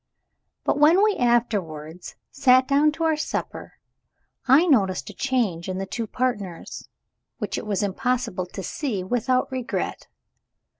[0.63, 3.73] But, when we afterwards sat down to our supper,
[4.47, 6.89] I noticed a change in the two partners,
[7.37, 10.07] which it was impossible to see without regret.